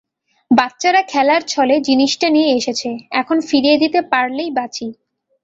[0.51, 2.89] বাচ্চারা খেলার ছলে জিনিসটা নিয়ে এসেছে
[3.11, 4.87] এখন ফিরিয়ে দিতে পারলেই বাঁচি।